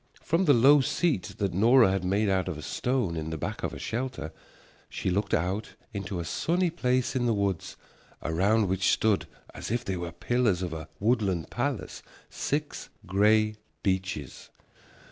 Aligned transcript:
From 0.23 0.45
the 0.45 0.53
low 0.55 0.81
seat 0.81 1.35
that 1.37 1.53
Nora 1.53 1.91
had 1.91 2.03
made 2.03 2.27
out 2.27 2.47
of 2.47 2.57
a 2.57 2.63
stone 2.63 3.15
in 3.15 3.29
the 3.29 3.37
back 3.37 3.61
of 3.61 3.71
her 3.71 3.77
shelter 3.77 4.33
she 4.89 5.11
looked 5.11 5.31
out 5.35 5.75
into 5.93 6.19
a 6.19 6.25
sunny 6.25 6.71
place 6.71 7.15
in 7.15 7.27
the 7.27 7.35
woods, 7.35 7.77
around 8.23 8.67
which 8.67 8.89
stood, 8.89 9.27
as 9.53 9.69
if 9.69 9.85
they 9.85 9.97
were 9.97 10.11
pillars 10.11 10.63
of 10.63 10.73
a 10.73 10.87
woodland 10.99 11.51
palace, 11.51 12.01
six 12.31 12.89
gray 13.05 13.57
beeches. 13.83 14.49